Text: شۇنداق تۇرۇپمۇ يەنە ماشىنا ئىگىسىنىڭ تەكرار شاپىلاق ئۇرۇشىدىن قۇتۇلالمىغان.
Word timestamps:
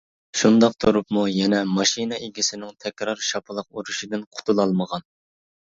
شۇنداق 0.43 0.71
تۇرۇپمۇ 0.83 1.25
يەنە 1.33 1.59
ماشىنا 1.73 2.19
ئىگىسىنىڭ 2.29 2.75
تەكرار 2.87 3.25
شاپىلاق 3.29 3.71
ئۇرۇشىدىن 3.77 4.29
قۇتۇلالمىغان. 4.37 5.11